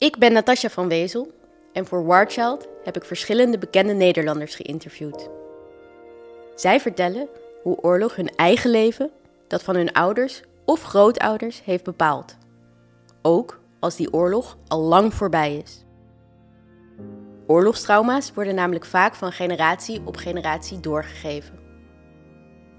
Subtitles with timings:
[0.00, 1.32] Ik ben Natasja van Wezel
[1.72, 5.28] en voor Warchild heb ik verschillende bekende Nederlanders geïnterviewd.
[6.54, 7.28] Zij vertellen
[7.62, 9.10] hoe oorlog hun eigen leven,
[9.46, 12.36] dat van hun ouders of grootouders, heeft bepaald.
[13.22, 15.84] Ook als die oorlog al lang voorbij is.
[17.46, 21.58] Oorlogstrauma's worden namelijk vaak van generatie op generatie doorgegeven.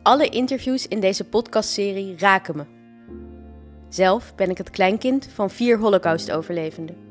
[0.04, 2.66] Alle interviews in deze podcastserie raken me.
[3.90, 7.11] Zelf ben ik het kleinkind van vier Holocaust-overlevenden.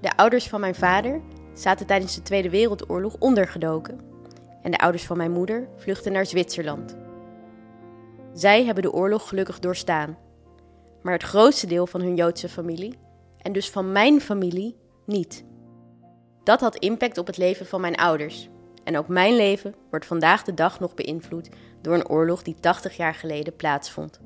[0.00, 1.20] De ouders van mijn vader
[1.54, 4.00] zaten tijdens de Tweede Wereldoorlog ondergedoken
[4.62, 6.96] en de ouders van mijn moeder vluchtten naar Zwitserland.
[8.32, 10.18] Zij hebben de oorlog gelukkig doorstaan,
[11.02, 12.98] maar het grootste deel van hun Joodse familie,
[13.38, 15.44] en dus van mijn familie, niet.
[16.42, 18.48] Dat had impact op het leven van mijn ouders.
[18.84, 21.48] En ook mijn leven wordt vandaag de dag nog beïnvloed
[21.80, 24.20] door een oorlog die 80 jaar geleden plaatsvond.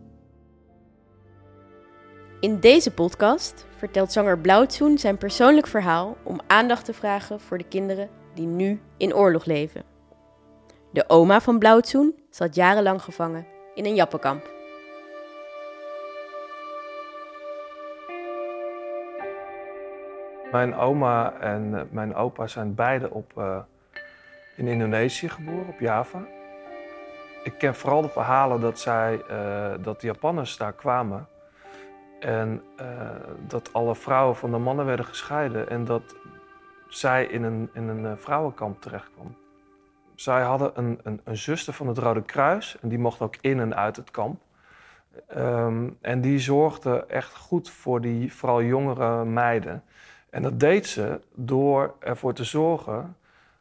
[2.42, 7.68] In deze podcast vertelt zanger Blauwtsoen zijn persoonlijk verhaal om aandacht te vragen voor de
[7.68, 9.82] kinderen die nu in oorlog leven.
[10.90, 14.50] De oma van Blauwtsoen zat jarenlang gevangen in een jappenkamp.
[20.52, 23.58] Mijn oma en eh, mijn opa zijn beide op, uh,
[24.56, 26.26] in Indonesië geboren, op Java.
[27.42, 31.26] Ik ken vooral de verhalen dat, zij, uh, dat de Japanners daar kwamen.
[32.22, 32.62] En
[33.46, 35.68] dat alle vrouwen van de mannen werden gescheiden.
[35.68, 36.16] En dat
[36.88, 39.36] zij in een, in een vrouwenkamp terechtkwam.
[40.14, 42.76] Zij hadden een, een, een, zuster van het Rode Kruis.
[42.80, 44.40] En die mocht ook in en uit het kamp.
[45.36, 49.82] Um, en die zorgde echt goed voor die vooral jongere meiden.
[50.30, 53.16] En dat deed ze door ervoor te zorgen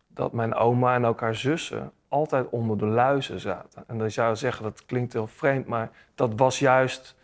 [0.08, 3.84] dat mijn oma en ook haar zussen altijd onder de luizen zaten.
[3.88, 7.16] En dan zou je zeggen, dat klinkt heel vreemd, maar dat was juist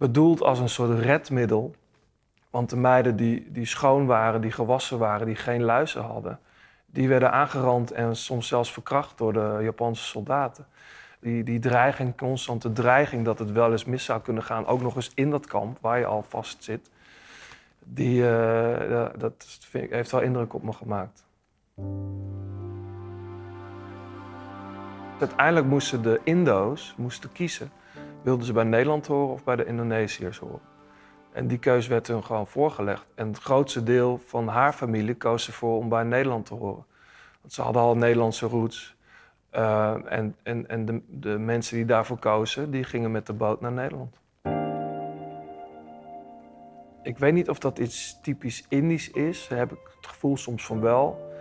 [0.00, 1.74] bedoeld als een soort redmiddel.
[2.50, 6.38] Want de meiden die, die schoon waren, die gewassen waren, die geen luizen hadden,
[6.86, 10.66] die werden aangerand en soms zelfs verkracht door de Japanse soldaten.
[11.20, 14.96] Die, die dreiging, constante dreiging dat het wel eens mis zou kunnen gaan, ook nog
[14.96, 16.90] eens in dat kamp waar je al vast zit
[17.84, 21.24] die, uh, dat heeft wel indruk op me gemaakt.
[25.20, 27.70] Uiteindelijk moesten de Indo's moesten kiezen.
[28.22, 30.60] Wilden ze bij Nederland horen of bij de Indonesiërs horen?
[31.32, 33.06] En die keuze werd hun gewoon voorgelegd.
[33.14, 36.84] En het grootste deel van haar familie koos ervoor om bij Nederland te horen.
[37.40, 38.96] Want ze hadden al Nederlandse roots.
[39.54, 43.60] Uh, en en, en de, de mensen die daarvoor kozen, die gingen met de boot
[43.60, 44.20] naar Nederland.
[47.02, 49.48] Ik weet niet of dat iets typisch Indisch is.
[49.48, 51.32] Daar heb ik het gevoel soms van wel.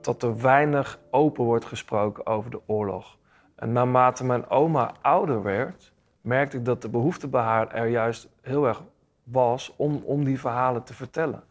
[0.00, 3.18] Dat er weinig open wordt gesproken over de oorlog.
[3.56, 8.28] En naarmate mijn oma ouder werd, merkte ik dat de behoefte bij haar er juist
[8.40, 8.82] heel erg
[9.22, 11.42] was om, om die verhalen te vertellen.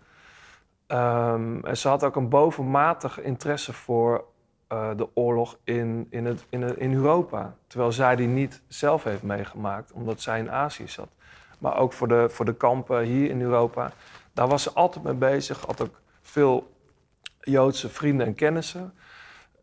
[0.87, 4.25] Um, en ze had ook een bovenmatig interesse voor
[4.71, 7.55] uh, de oorlog in, in, het, in, in Europa.
[7.67, 11.09] Terwijl zij die niet zelf heeft meegemaakt, omdat zij in Azië zat
[11.59, 13.91] maar ook voor de, voor de kampen hier in Europa.
[14.33, 16.71] Daar was ze altijd mee bezig, had ook veel
[17.39, 18.93] Joodse vrienden en kennissen.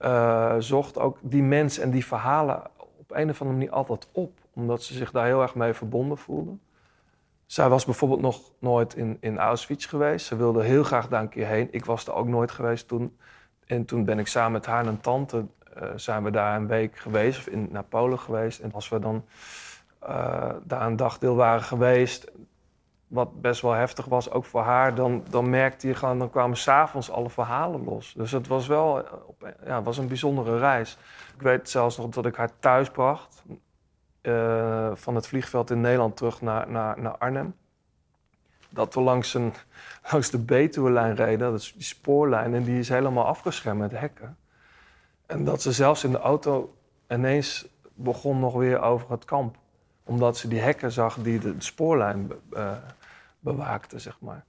[0.00, 4.32] Uh, zocht ook die mensen en die verhalen op een of andere manier altijd op,
[4.56, 6.60] omdat ze zich daar heel erg mee verbonden voelden.
[7.46, 10.26] Zij was bijvoorbeeld nog nooit in, in Auschwitz geweest.
[10.26, 11.68] Ze wilde heel graag daar een keer heen.
[11.70, 13.16] Ik was er ook nooit geweest toen.
[13.66, 15.46] En toen ben ik samen met haar en tante,
[15.82, 18.60] uh, zijn we daar een week geweest, of in, naar Polen geweest.
[18.60, 19.24] En als we dan
[20.02, 22.30] uh, daar een dagdeel waren geweest,
[23.06, 26.56] wat best wel heftig was, ook voor haar, dan, dan merkte je gewoon, dan kwamen
[26.56, 28.14] s'avonds alle verhalen los.
[28.16, 30.98] Dus het was wel eh, ja, was een bijzondere reis.
[31.34, 33.42] Ik weet zelfs nog dat ik haar thuis bracht,
[34.26, 37.54] uh, van het vliegveld in Nederland terug naar, naar, naar Arnhem.
[38.68, 39.52] Dat we langs, een,
[40.10, 44.36] langs de Betuwe-lijn reden, dat is die spoorlijn, en die is helemaal afgeschermd met hekken.
[45.26, 46.74] En dat ze zelfs in de auto
[47.08, 49.56] ineens begon nog weer over het kamp
[50.06, 52.72] omdat ze die hekken zag die de spoorlijn uh,
[53.40, 54.44] bewaakten, zeg maar.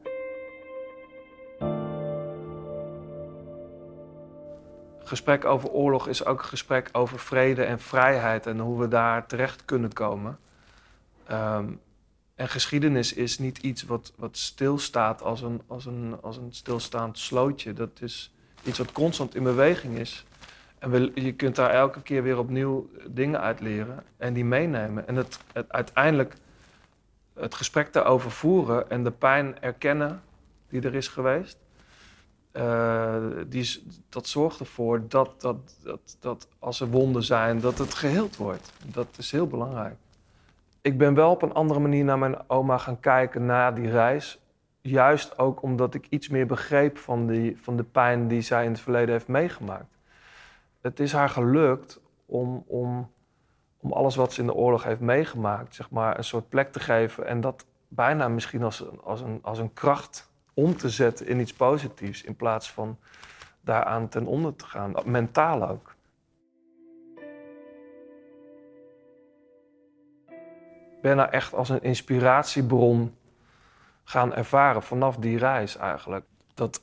[5.08, 9.26] Gesprek over oorlog is ook een gesprek over vrede en vrijheid en hoe we daar
[9.26, 10.40] terecht kunnen komen.
[11.32, 11.80] Um,
[12.36, 17.18] en geschiedenis is niet iets wat, wat stilstaat als een, als, een, als een stilstaand
[17.18, 17.74] slootje.
[17.74, 18.34] Dat is
[18.64, 20.26] iets wat constant in beweging is.
[20.80, 25.08] En je kunt daar elke keer weer opnieuw dingen uit leren en die meenemen.
[25.08, 26.34] En het, het, uiteindelijk
[27.34, 30.22] het gesprek daarover voeren en de pijn erkennen
[30.70, 31.58] die er is geweest.
[32.54, 33.16] Uh,
[33.48, 38.38] die, dat zorgt ervoor dat, dat, dat, dat als er wonden zijn, dat het geheeld
[38.38, 38.72] wordt.
[38.86, 39.96] Dat is heel belangrijk.
[40.82, 44.40] Ik ben wel op een andere manier naar mijn oma gaan kijken na die reis.
[44.82, 48.72] juist ook omdat ik iets meer begreep van, die, van de pijn die zij in
[48.72, 49.98] het verleden heeft meegemaakt.
[50.82, 53.12] Het is haar gelukt om, om,
[53.78, 56.80] om alles wat ze in de oorlog heeft meegemaakt, zeg maar, een soort plek te
[56.80, 57.28] geven.
[57.28, 61.54] En dat bijna misschien als, als, een, als een kracht om te zetten in iets
[61.54, 62.24] positiefs.
[62.24, 62.98] In plaats van
[63.62, 65.96] daaraan ten onder te gaan, mentaal ook.
[70.96, 73.16] Ik ben nou echt als een inspiratiebron
[74.04, 76.26] gaan ervaren vanaf die reis eigenlijk.
[76.54, 76.82] Dat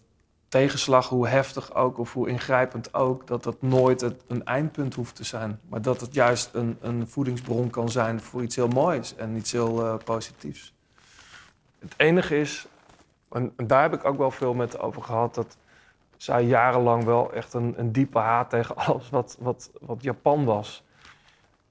[0.49, 5.25] tegenslag, hoe heftig ook of hoe ingrijpend ook, dat dat nooit een eindpunt hoeft te
[5.25, 5.61] zijn.
[5.69, 9.53] Maar dat het juist een, een voedingsbron kan zijn voor iets heel moois en iets
[9.53, 10.75] heel uh, positiefs.
[11.79, 12.67] Het enige is,
[13.35, 15.57] en daar heb ik ook wel veel met over gehad, dat
[16.17, 20.85] zij jarenlang wel echt een, een diepe haat tegen alles wat, wat, wat Japan was,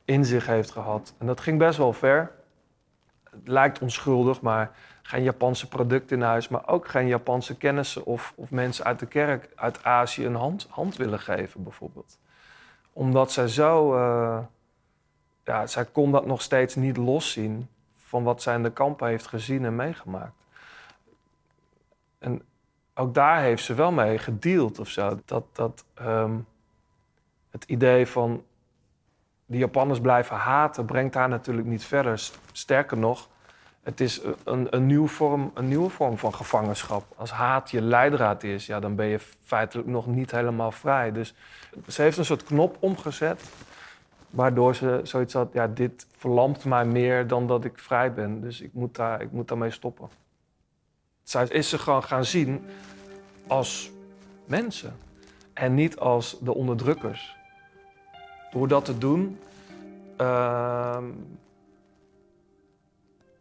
[0.06, 1.14] in zich heeft gehad.
[1.18, 2.32] En dat ging best wel ver.
[3.30, 4.72] Het lijkt onschuldig, maar
[5.02, 9.06] geen Japanse producten in huis, maar ook geen Japanse kennissen of, of mensen uit de
[9.06, 12.20] kerk uit Azië een hand, hand willen geven, bijvoorbeeld.
[12.94, 14.40] Omdat zij zo, uh,
[15.44, 19.28] ja, zij kon dat nog steeds niet loszien van wat zij in de kampen heeft
[19.28, 20.43] gezien en meegemaakt.
[22.24, 22.42] En
[22.94, 25.20] ook daar heeft ze wel mee gedeeld of zo.
[25.26, 26.46] Dat, dat um,
[27.50, 28.44] het idee van
[29.46, 32.30] de Japanners blijven haten brengt haar natuurlijk niet verder.
[32.52, 33.30] Sterker nog,
[33.84, 37.04] het is een, een, nieuw vorm, een nieuwe vorm van gevangenschap.
[37.16, 41.12] Als haat je leidraad is, ja, dan ben je feitelijk nog niet helemaal vrij.
[41.12, 41.36] Dus
[41.88, 43.52] ze heeft een soort knop omgezet,
[44.30, 48.42] waardoor ze zoiets had: ja, dit verlamt mij meer dan dat ik vrij ben.
[48.42, 50.10] Dus ik moet, daar, ik moet daarmee stoppen.
[51.24, 52.66] Zij is ze gewoon gaan zien
[53.48, 53.92] als
[54.46, 54.96] mensen
[55.54, 57.36] en niet als de onderdrukkers.
[58.52, 59.40] Door dat te doen.
[60.22, 60.98] Uh,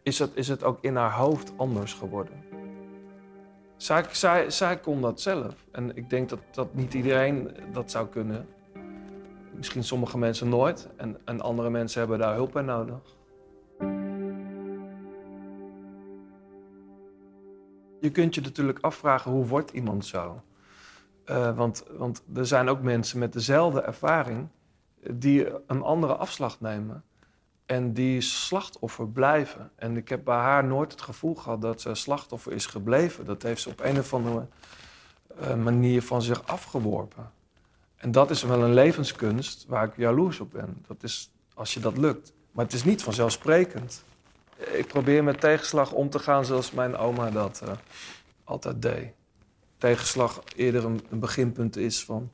[0.03, 2.45] is het, is het ook in haar hoofd anders geworden.
[3.77, 5.55] Zij, zij, zij kon dat zelf.
[5.73, 8.49] En ik denk dat, dat niet iedereen dat zou kunnen.
[9.53, 10.89] Misschien sommige mensen nooit.
[10.97, 13.01] En, en andere mensen hebben daar hulp bij nodig.
[18.03, 20.43] Je kunt je natuurlijk afvragen hoe wordt iemand zo?
[21.27, 24.49] Uh, want, want er zijn ook mensen met dezelfde ervaring
[25.11, 27.05] die een andere afslag nemen.
[27.67, 29.71] En die slachtoffer blijven.
[29.75, 33.25] En ik heb bij haar nooit het gevoel gehad dat ze slachtoffer is gebleven.
[33.25, 34.47] Dat heeft ze op een of andere
[35.41, 37.31] uh, manier van zich afgeworpen.
[37.97, 40.85] En dat is wel een levenskunst waar ik jaloers op ben.
[40.87, 42.33] Dat is als je dat lukt.
[42.53, 44.05] Maar het is niet vanzelfsprekend.
[44.71, 47.73] Ik probeer met tegenslag om te gaan zoals mijn oma dat uh,
[48.45, 49.13] altijd deed.
[49.79, 52.31] Tegenslag eerder een, beginpunt is van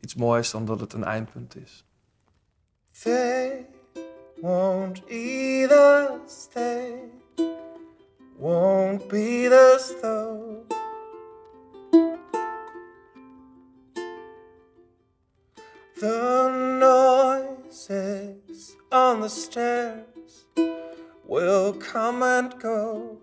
[0.00, 1.84] iets moois dan dat het een eindpunt is.
[3.02, 3.66] They
[4.40, 6.92] won't either stay,
[8.36, 10.64] won't be the stove.
[15.98, 16.48] The
[16.78, 20.06] noises on the stairs
[21.28, 23.20] will come and go.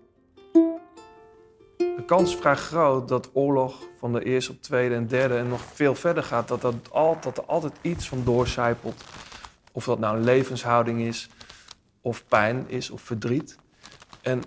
[1.78, 5.48] De kans is vrij groot dat oorlog van de eerste op tweede en derde en
[5.48, 6.48] nog veel verder gaat.
[6.48, 6.76] Dat, dat,
[7.22, 9.04] dat er altijd iets van doorcijpelt
[9.72, 11.30] of dat nou een levenshouding is,
[12.02, 13.58] of pijn is, of verdriet.
[14.22, 14.42] En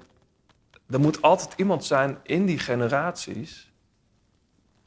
[0.90, 3.72] er moet altijd iemand zijn in die generaties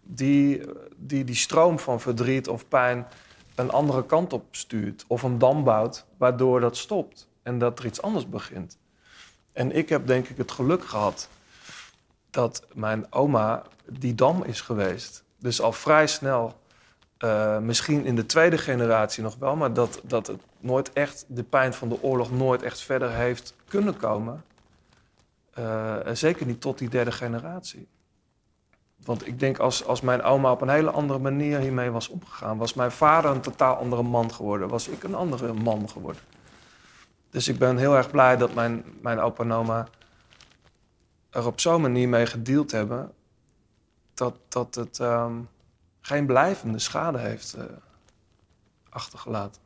[0.01, 0.61] die
[0.95, 3.07] die, die stroom van verdriet of pijn
[3.55, 5.05] een andere kant op stuurt.
[5.07, 8.77] Of een dam bouwt waardoor dat stopt en dat er iets anders begint.
[9.53, 11.29] En ik heb denk ik het geluk gehad
[12.29, 15.23] dat mijn oma die dam is geweest.
[15.37, 16.59] Dus al vrij snel
[17.19, 21.43] uh, misschien in de tweede generatie nog wel, maar dat, dat het nooit echt, de
[21.43, 24.43] pijn van de oorlog nooit echt verder heeft kunnen komen.
[25.59, 27.87] Uh, zeker niet tot die derde generatie.
[29.05, 32.57] Want ik denk als, als mijn oma op een hele andere manier hiermee was omgegaan,
[32.57, 36.21] was mijn vader een totaal andere man geworden, was ik een andere man geworden.
[37.29, 39.87] Dus ik ben heel erg blij dat mijn, mijn opa en oma
[41.29, 43.11] er op zo'n manier mee gedeeld hebben,
[44.13, 44.99] dat, dat het.
[44.99, 45.47] Um,
[46.09, 47.63] geen blijvende schade heeft uh,
[48.89, 49.61] achtergelaten.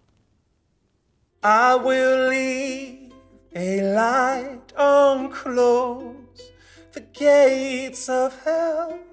[1.46, 3.12] I will leave
[3.56, 6.52] a light on close
[6.92, 9.12] the gates of hell.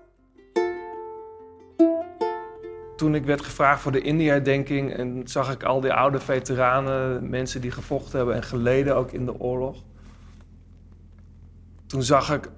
[3.00, 7.60] Toen ik werd gevraagd voor de India-denking en zag ik al die oude veteranen, mensen
[7.60, 9.82] die gevochten hebben en geleden ook in de oorlog.
[11.86, 12.50] Toen zag ik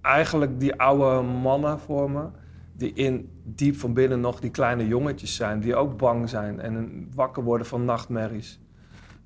[0.00, 2.28] eigenlijk die oude mannen voor me
[2.72, 7.08] die in diep van binnen nog die kleine jongetjes zijn, die ook bang zijn en
[7.14, 8.60] wakker worden van nachtmerries.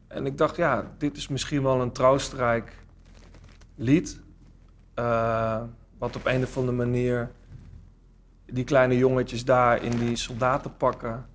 [0.08, 2.72] En ik dacht, ja, dit is misschien wel een troostrijk
[3.74, 4.20] lied.
[4.98, 5.62] Uh,
[5.98, 7.30] Wat op een of andere manier
[8.52, 11.26] die kleine jongetjes daar in die soldatenpakken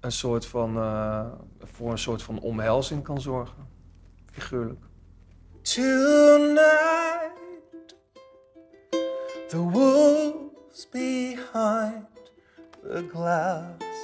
[0.00, 1.26] een soort van, uh,
[1.58, 3.68] voor een soort van omhelzing kan zorgen.
[4.30, 4.84] Figuurlijk.
[5.62, 7.30] Tonight,
[9.48, 12.06] the wolves behind
[12.82, 13.94] the glass.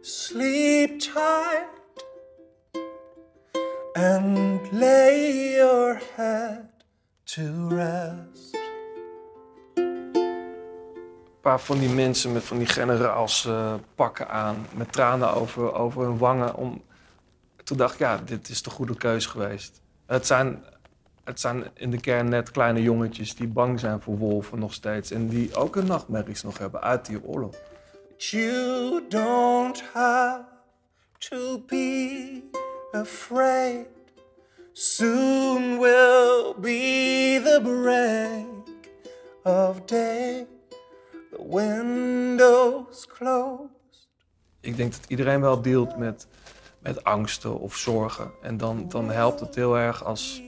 [0.00, 1.68] Sleep tight
[3.92, 6.67] and lay your head
[7.34, 8.56] to rest.
[9.74, 15.72] Een paar van die mensen met van die generaals uh, pakken aan, met tranen over,
[15.72, 16.54] over hun wangen.
[16.54, 16.82] Om...
[17.64, 19.80] Toen dacht ik, ja, dit is de goede keus geweest.
[20.06, 20.64] Het zijn,
[21.24, 25.10] het zijn in de kern net kleine jongetjes die bang zijn voor wolven nog steeds.
[25.10, 27.54] En die ook een nachtmerries nog hebben uit die oorlog.
[28.16, 30.44] You don't have
[31.18, 32.42] to be
[32.92, 33.86] afraid.
[34.80, 36.97] Soon will be
[37.58, 38.90] the break
[39.42, 40.46] of day.
[41.30, 44.08] The windows closed.
[44.60, 46.26] Ik denk dat iedereen wel deelt met,
[46.78, 48.30] met angsten of zorgen.
[48.42, 50.42] En dan, dan helpt het heel erg als,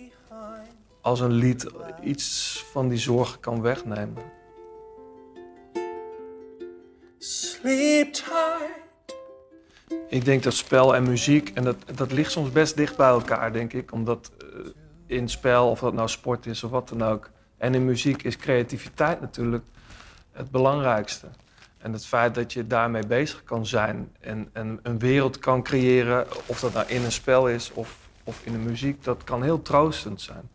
[1.00, 1.66] als een lied
[2.02, 4.22] iets van die zorgen kan wegnemen.
[7.18, 8.78] Sleep tight.
[10.08, 13.52] Ik denk dat spel en muziek, en dat, dat ligt soms best dicht bij elkaar,
[13.52, 13.92] denk ik.
[13.92, 14.66] Omdat uh,
[15.10, 18.36] in spel, of dat nou sport is of wat dan ook, en in muziek is
[18.36, 19.64] creativiteit natuurlijk
[20.32, 21.26] het belangrijkste.
[21.78, 26.26] En het feit dat je daarmee bezig kan zijn en, en een wereld kan creëren,
[26.46, 29.62] of dat nou in een spel is of, of in de muziek, dat kan heel
[29.62, 30.50] troostend zijn.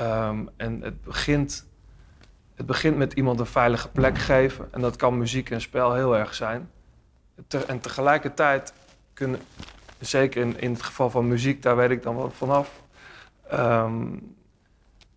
[0.00, 1.66] Um, en het begint,
[2.54, 4.68] het begint met iemand een veilige plek geven.
[4.70, 6.70] En dat kan muziek en spel heel erg zijn
[7.66, 8.72] en tegelijkertijd
[9.12, 9.40] kunnen,
[10.00, 12.82] zeker in, in het geval van muziek, daar weet ik dan wel vanaf,
[13.52, 14.36] um,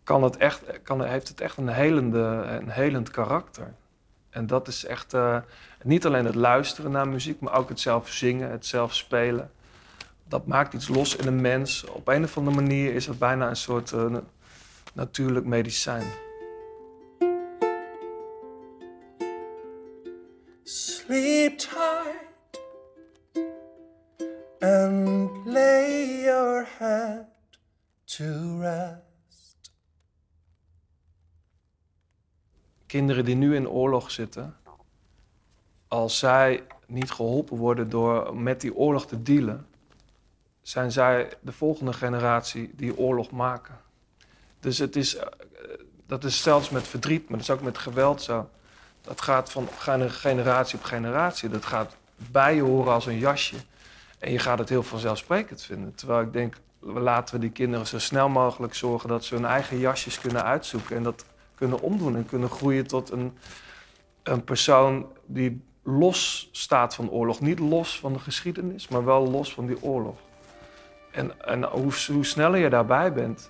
[0.04, 2.20] kan het echt, kan, heeft het echt een, helende,
[2.60, 3.74] een helend karakter.
[4.30, 5.38] En dat is echt uh,
[5.84, 9.52] niet alleen het luisteren naar muziek, maar ook het zelf zingen, het zelf spelen.
[10.28, 11.86] Dat maakt iets los in een mens.
[11.86, 14.16] Op een of andere manier is het bijna een soort uh,
[14.94, 16.06] natuurlijk medicijn.
[20.64, 22.62] Sleep tight
[24.60, 27.31] and lay your head
[28.16, 29.72] to rest.
[32.86, 34.56] Kinderen die nu in oorlog zitten,
[35.88, 39.68] als zij niet geholpen worden door met die oorlog te dealen,
[40.62, 43.80] zijn zij de volgende generatie die oorlog maken.
[44.60, 45.28] Dus het is, eh,
[46.06, 48.50] dat is zelfs met verdriet, maar dat is ook met geweld zo.
[49.02, 49.68] Dat gaat van
[50.08, 51.50] generatie op generatie.
[51.50, 53.56] Dat gaat bij je horen als een jasje.
[54.20, 55.96] En je gaat het heel vanzelfsprekend vinden.
[55.96, 59.78] Terwijl ik denk, laten we die kinderen zo snel mogelijk zorgen dat ze hun eigen
[59.78, 60.96] jasjes kunnen uitzoeken.
[60.96, 63.38] En dat kunnen omdoen en kunnen groeien tot een,
[64.24, 67.40] een persoon die los staat van oorlog.
[67.40, 70.18] Niet los van de geschiedenis, maar wel los van die oorlog.
[71.12, 73.50] En, en hoe, hoe sneller je daarbij bent,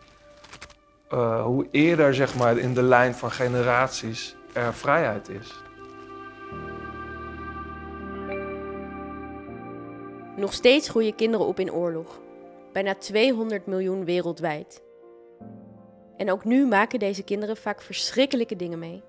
[1.13, 5.53] uh, hoe eerder zeg maar, in de lijn van generaties er vrijheid is.
[10.35, 12.19] Nog steeds groeien kinderen op in oorlog.
[12.71, 14.83] Bijna 200 miljoen wereldwijd.
[16.17, 19.03] En ook nu maken deze kinderen vaak verschrikkelijke dingen mee.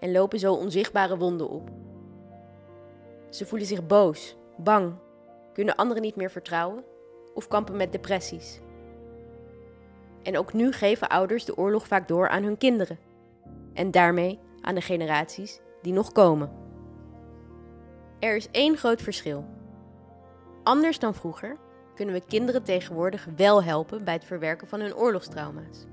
[0.00, 1.70] En lopen zo onzichtbare wonden op.
[3.30, 4.94] Ze voelen zich boos, bang,
[5.52, 6.84] kunnen anderen niet meer vertrouwen
[7.34, 8.60] of kampen met depressies.
[10.22, 12.98] En ook nu geven ouders de oorlog vaak door aan hun kinderen.
[13.72, 16.50] En daarmee aan de generaties die nog komen.
[18.18, 19.44] Er is één groot verschil.
[20.62, 21.56] Anders dan vroeger
[21.96, 25.86] kunnen we kinderen tegenwoordig wel helpen bij het verwerken van hun oorlogstrauma's.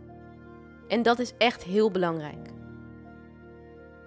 [0.87, 2.49] En dat is echt heel belangrijk.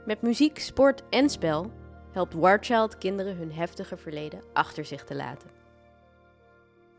[0.04, 1.70] Met muziek, sport en spel
[2.12, 5.50] helpt Warchild kinderen hun heftige verleden achter zich te laten.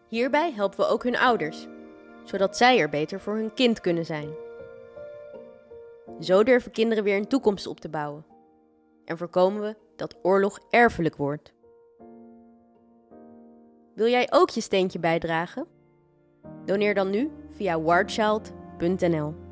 [0.07, 1.67] Hierbij helpen we ook hun ouders,
[2.23, 4.29] zodat zij er beter voor hun kind kunnen zijn.
[6.19, 8.25] Zo durven kinderen weer een toekomst op te bouwen.
[9.05, 11.53] En voorkomen we dat oorlog erfelijk wordt.
[13.97, 15.67] Wil jij ook je steentje bijdragen?
[16.65, 19.46] Doneer dan nu via warchild.nl.